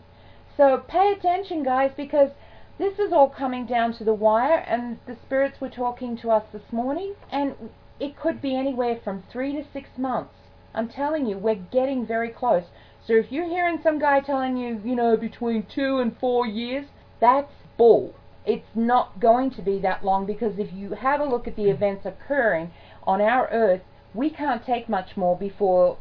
[0.56, 2.30] So pay attention, guys, because
[2.78, 6.44] this is all coming down to the wire, and the spirits were talking to us
[6.52, 7.54] this morning, and
[8.00, 10.34] it could be anywhere from three to six months.
[10.74, 12.64] I'm telling you, we're getting very close.
[13.06, 16.86] So if you're hearing some guy telling you, you know, between two and four years,
[17.20, 18.14] that's bull.
[18.44, 21.70] It's not going to be that long because if you have a look at the
[21.70, 22.72] events occurring
[23.04, 23.82] on our earth,
[24.14, 25.96] we can't take much more before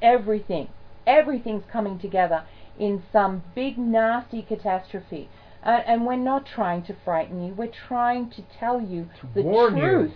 [0.00, 0.68] everything,
[1.06, 2.44] everything's coming together
[2.78, 5.28] in some big nasty catastrophe.
[5.64, 7.54] Uh, and we're not trying to frighten you.
[7.54, 10.12] We're trying to tell you To the warn you.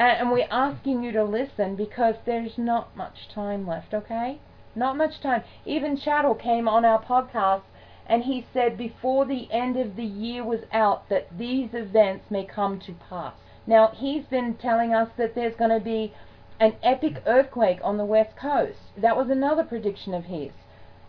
[0.00, 4.38] And, and we're asking you to listen because there's not much time left, okay?
[4.74, 5.44] Not much time.
[5.66, 7.64] Even Chattel came on our podcast
[8.06, 12.46] and he said before the end of the year was out that these events may
[12.46, 13.34] come to pass.
[13.66, 16.14] Now, he's been telling us that there's going to be
[16.58, 18.78] an epic earthquake on the west coast.
[18.96, 20.52] That was another prediction of his.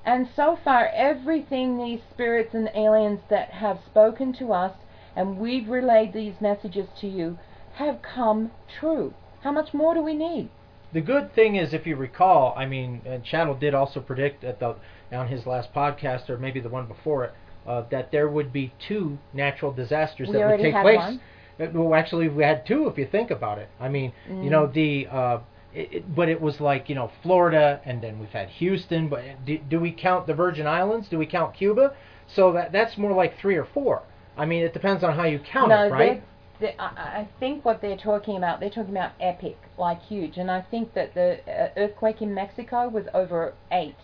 [0.04, 4.74] And so far, everything these spirits and aliens that have spoken to us,
[5.16, 7.38] and we've relayed these messages to you,
[7.86, 9.14] have come true.
[9.42, 10.50] How much more do we need?
[10.94, 14.60] The good thing is, if you recall, I mean, and Chattel did also predict at
[14.60, 14.76] the
[15.12, 17.34] on his last podcast, or maybe the one before it,
[17.68, 20.98] uh, that there would be two natural disasters We that would already take had place.
[20.98, 21.22] one.
[21.60, 23.70] Uh, Well, actually, we had two, if you think about it.
[23.80, 24.74] I mean, you know, Mm.
[24.74, 25.40] the uh,
[25.74, 29.08] it, it, but it was like you know Florida, and then we've had Houston.
[29.08, 31.08] But do, do we count the Virgin Islands?
[31.08, 31.94] Do we count Cuba?
[32.28, 34.02] So that that's more like three or four.
[34.38, 36.24] I mean, it depends on how you count no, it, right?
[36.62, 36.86] They- I
[37.22, 40.38] I think what they're talking about, they're talking about epic, like huge.
[40.38, 43.96] And I think that the uh, earthquake in Mexico was over eight.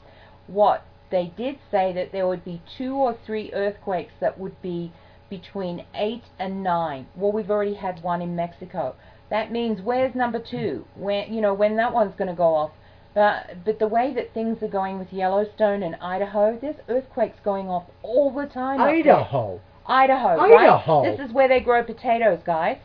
[0.48, 4.92] What they did say that there would be two or three earthquakes that would be
[5.30, 7.08] between eight and nine.
[7.16, 8.96] Well, we've already had one in Mexico.
[9.30, 10.86] That means where's number two?
[10.96, 12.72] When you know when that one's going to go off?
[13.14, 17.68] But but the way that things are going with Yellowstone and Idaho, there's earthquakes going
[17.68, 18.80] off all the time.
[18.82, 19.60] Idaho.
[19.88, 21.02] Idaho, Idaho.
[21.02, 21.18] right?
[21.18, 22.78] This is where they grow potatoes, guys.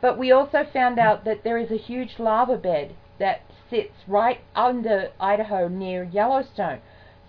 [0.00, 1.00] But we also found hmm.
[1.00, 6.80] out that there is a huge lava bed that sits right under Idaho near Yellowstone.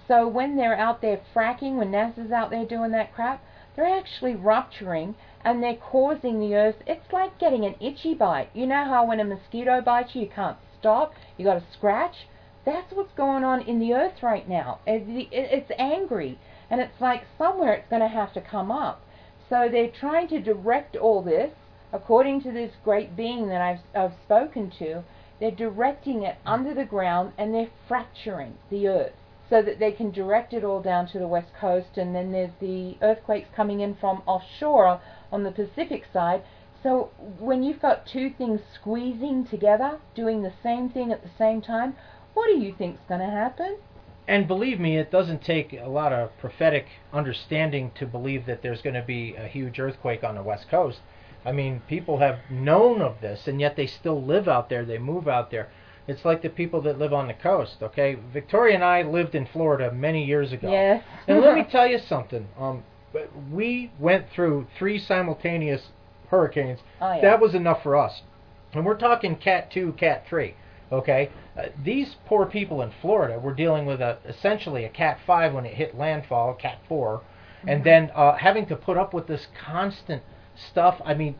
[0.07, 3.43] So when they're out there fracking, when NASA's out there doing that crap,
[3.75, 6.75] they're actually rupturing and they're causing the earth.
[6.87, 8.49] It's like getting an itchy bite.
[8.53, 11.13] You know how when a mosquito bites you, you can't stop.
[11.37, 12.27] You got to scratch.
[12.65, 14.79] That's what's going on in the earth right now.
[14.85, 16.37] It- it- It's angry,
[16.69, 19.01] and it's like somewhere it's going to have to come up.
[19.49, 21.51] So they're trying to direct all this,
[21.91, 25.03] according to this great being that I've, I've spoken to,
[25.39, 29.13] they're directing it under the ground and they're fracturing the earth
[29.49, 31.97] so that they can direct it all down to the west coast.
[31.97, 36.43] And then there's the earthquakes coming in from offshore on the Pacific side.
[36.83, 37.09] So
[37.39, 41.95] when you've got two things squeezing together, doing the same thing at the same time,
[42.35, 43.77] what do you think's going to happen?
[44.29, 48.79] And believe me, it doesn't take a lot of prophetic understanding to believe that there's
[48.79, 50.99] going to be a huge earthquake on the West Coast.
[51.43, 54.85] I mean, people have known of this, and yet they still live out there.
[54.85, 55.69] They move out there.
[56.07, 57.77] It's like the people that live on the coast.
[57.81, 60.69] Okay, Victoria and I lived in Florida many years ago.
[60.69, 61.03] Yes.
[61.27, 62.47] And let me tell you something.
[62.59, 62.83] Um,
[63.51, 65.87] we went through three simultaneous
[66.29, 66.81] hurricanes.
[67.01, 67.21] Oh, yeah.
[67.21, 68.21] That was enough for us.
[68.73, 70.53] And we're talking Cat 2, Cat 3.
[70.91, 71.29] Okay?
[71.57, 75.65] Uh, these poor people in Florida were dealing with a essentially a Cat 5 when
[75.65, 77.21] it hit landfall, Cat 4,
[77.67, 80.23] and then uh, having to put up with this constant
[80.55, 81.01] stuff.
[81.05, 81.35] I mean,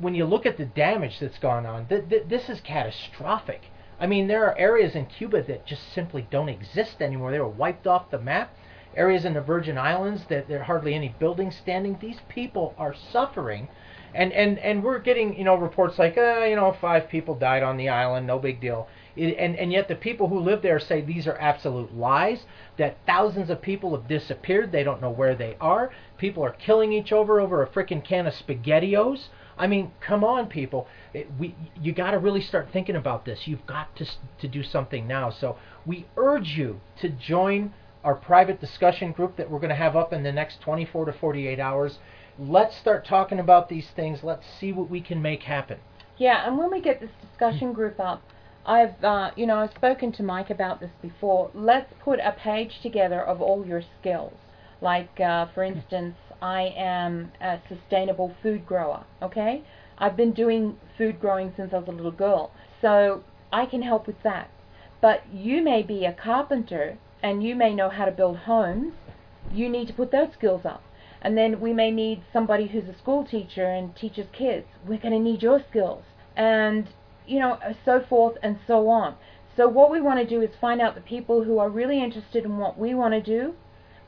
[0.00, 3.62] when you look at the damage that's gone on, th- th- this is catastrophic.
[3.98, 7.30] I mean, there are areas in Cuba that just simply don't exist anymore.
[7.30, 8.54] They were wiped off the map.
[8.94, 11.98] Areas in the Virgin Islands that there are hardly any buildings standing.
[12.00, 13.68] These people are suffering,
[14.16, 17.62] and and and we're getting you know reports like uh, you know five people died
[17.62, 18.88] on the island, no big deal.
[19.14, 22.44] It, and and yet the people who live there say these are absolute lies.
[22.78, 24.72] That thousands of people have disappeared.
[24.72, 25.90] They don't know where they are.
[26.16, 29.28] People are killing each other over a frickin' can of SpaghettiOs.
[29.58, 30.86] I mean, come on, people.
[31.14, 33.46] It, we you got to really start thinking about this.
[33.46, 34.06] You've got to
[34.40, 35.30] to do something now.
[35.30, 39.96] So we urge you to join our private discussion group that we're going to have
[39.96, 41.98] up in the next 24 to 48 hours.
[42.38, 44.22] Let's start talking about these things.
[44.22, 45.78] Let's see what we can make happen.
[46.18, 48.22] Yeah, and when we get this discussion group up,
[48.66, 51.50] I've uh, you know I've spoken to Mike about this before.
[51.54, 54.34] Let's put a page together of all your skills.
[54.80, 59.04] Like uh, for instance, I am a sustainable food grower.
[59.22, 59.62] Okay,
[59.98, 63.22] I've been doing food growing since I was a little girl, so
[63.52, 64.50] I can help with that.
[65.00, 68.92] But you may be a carpenter and you may know how to build homes,
[69.52, 70.82] you need to put those skills up.
[71.26, 74.64] And then we may need somebody who's a school teacher and teaches kids.
[74.86, 76.04] We're going to need your skills.
[76.36, 76.86] And,
[77.26, 79.16] you know, so forth and so on.
[79.56, 82.44] So what we want to do is find out the people who are really interested
[82.44, 83.54] in what we want to do.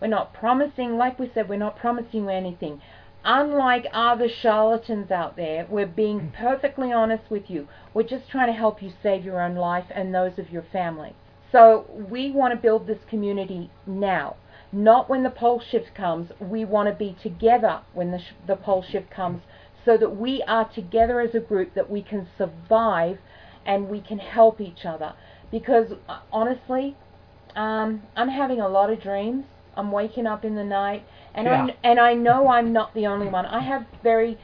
[0.00, 2.80] We're not promising, like we said, we're not promising you anything.
[3.24, 6.32] Unlike other charlatans out there, we're being mm.
[6.32, 7.66] perfectly honest with you.
[7.94, 11.16] We're just trying to help you save your own life and those of your family.
[11.50, 14.36] So we want to build this community now,
[14.72, 16.30] not when the pole shift comes.
[16.40, 19.42] We want to be together when the, sh- the pole shift comes
[19.84, 23.18] so that we are together as a group that we can survive
[23.64, 25.14] and we can help each other.
[25.50, 26.96] Because uh, honestly,
[27.56, 29.44] um, I'm having a lot of dreams.
[29.76, 31.04] I'm waking up in the night,
[31.34, 31.66] and Yeah.
[31.66, 33.46] I and I know I'm not the only one.
[33.46, 34.36] I have very,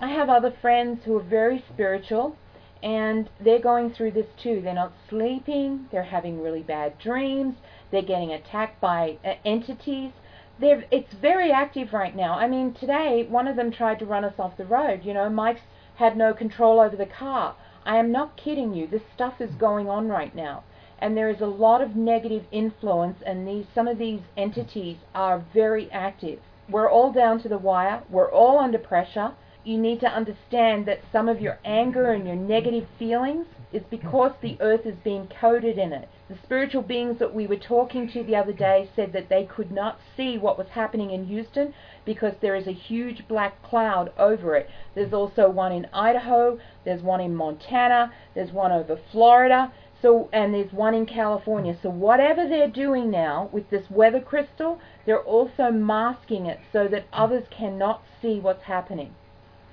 [0.00, 2.36] I have other friends who are very spiritual,
[2.82, 4.62] and they're going through this too.
[4.62, 5.88] They're not sleeping.
[5.92, 7.56] They're having really bad dreams.
[7.90, 10.12] They're getting attacked by uh, entities.
[10.60, 12.34] They're, it's very active right now.
[12.34, 15.04] I mean, today one of them tried to run us off the road.
[15.04, 15.62] You know, Mike's
[15.96, 17.56] had no control over the car.
[17.84, 18.86] I am not kidding you.
[18.86, 20.64] This stuff is going on right now,
[20.98, 23.22] and there is a lot of negative influence.
[23.24, 26.40] And these some of these entities are very active.
[26.68, 28.02] We're all down to the wire.
[28.10, 29.32] We're all under pressure
[29.68, 34.32] you need to understand that some of your anger and your negative feelings is because
[34.40, 36.08] the earth is being coated in it.
[36.30, 39.70] The spiritual beings that we were talking to the other day said that they could
[39.70, 41.74] not see what was happening in Houston
[42.06, 44.70] because there is a huge black cloud over it.
[44.94, 49.70] There's also one in Idaho, there's one in Montana, there's one over Florida.
[50.00, 51.76] So and there's one in California.
[51.82, 57.06] So whatever they're doing now with this weather crystal, they're also masking it so that
[57.12, 59.14] others cannot see what's happening.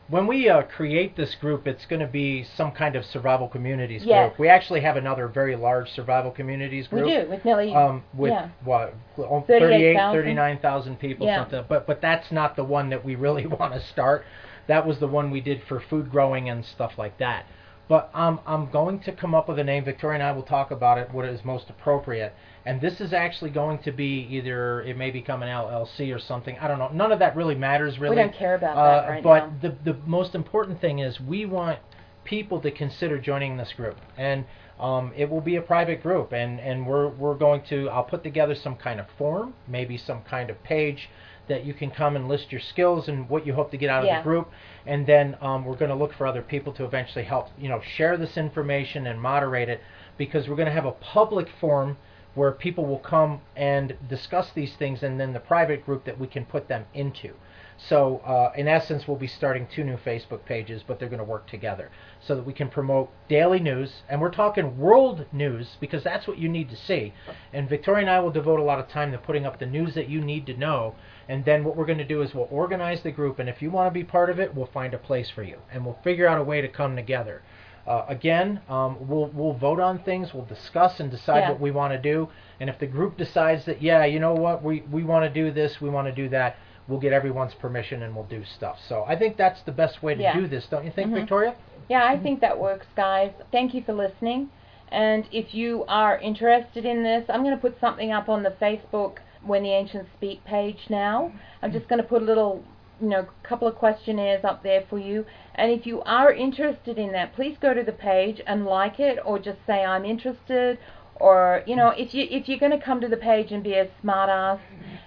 [0.08, 4.03] When we uh, create this group, it's going to be some kind of survival communities
[4.06, 4.30] Yes.
[4.30, 4.39] group.
[4.39, 7.06] We actually have another very large survival communities group.
[7.06, 8.49] We do with nearly Um, with yeah.
[8.64, 9.47] what, 38,000?
[9.47, 11.38] 38, 39,000 people, Yeah.
[11.38, 11.66] something.
[11.68, 14.26] But but that's not the one that we really want to start.
[14.68, 17.45] That was the one we did for food growing and stuff like that.
[17.88, 19.86] But um, I'm going to come up with a name.
[19.86, 22.34] Victoria and I will talk about it, what is most appropriate.
[22.66, 26.57] And this is actually going to be either it may become an LLC or something.
[26.59, 26.89] I don't know.
[26.89, 27.99] None of that really matters.
[27.99, 29.53] Really, We don't care about Uh, that right but now.
[29.61, 31.78] the the most important thing is we want
[32.24, 34.45] people to consider joining this group, and
[34.80, 38.24] um, it will be a private group, and and we're we're going to I'll put
[38.24, 41.09] together some kind of form, maybe some kind of page
[41.47, 43.99] that you can come and list your skills and what you hope to get out
[43.99, 44.18] of Yeah.
[44.18, 44.49] the group,
[44.88, 47.80] and then um, we're going to look for other people to eventually help you know
[47.95, 49.82] share this information and moderate it
[50.18, 51.97] because we're going to have a public forum
[52.36, 56.28] where people will come and discuss these things, and then the private group that we
[56.28, 57.34] can put them into.
[57.78, 61.26] So, uh, in essence, we'll be starting two new Facebook pages, but they're going to
[61.26, 64.04] work together so that we can promote daily news.
[64.08, 67.14] And we're talking world news because that's what you need to see.
[67.52, 69.94] And Victoria and I will devote a lot of time to putting up the news
[69.96, 70.96] that you need to know.
[71.28, 73.72] And then what we're going to do is we'll organize the group, and if you
[73.72, 76.28] want to be part of it, we'll find a place for you, and we'll figure
[76.28, 77.42] out a way to come together.
[77.88, 81.50] Uh, again, um, we'll we'll vote on things, we'll discuss and decide Yeah.
[81.52, 82.30] what we want to do.
[82.60, 85.52] And if the group decides that, yeah, you know what, we we want to do
[85.52, 86.56] this, we want to do that,
[86.88, 88.80] we'll get everyone's permission and we'll do stuff.
[88.88, 90.34] So I think that's the best way to Yeah.
[90.34, 91.16] do this, don't you think, Mhm.
[91.16, 91.54] Victoria?
[91.88, 93.32] Yeah, I think that works, guys.
[93.52, 94.50] Thank you for listening.
[94.92, 98.52] And if you are interested in this, I'm going to put something up on the
[98.52, 101.32] Facebook When the Ancients Speak page now.
[101.62, 102.64] I'm just going to put a little,
[103.00, 105.26] you know, couple of questionnaires up there for you.
[105.56, 109.20] And if you are interested in that, please go to the page and like it,
[109.26, 110.78] or just say I'm interested.
[111.16, 113.74] Or you know, if you if you're going to come to the page and be
[113.74, 114.60] a smartass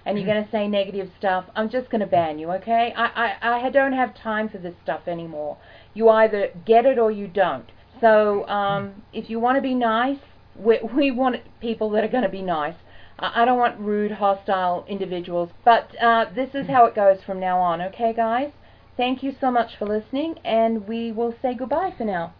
[0.05, 2.51] and you're going to say negative stuff, I'm just going to ban you.
[2.51, 2.93] Okay?
[2.97, 5.57] I, I I don't have time for this stuff anymore.
[5.93, 7.69] You either get it or you don't.
[8.01, 10.19] So um, if you want to be nice,
[10.55, 12.75] we, we want people that are going to be nice.
[13.19, 15.49] I, I don't want rude, hostile individuals.
[15.63, 17.81] But uh, this is how it goes from now on.
[17.81, 18.51] Okay, guys?
[18.99, 22.33] Thank you so much for listening, and we will say goodbye for now.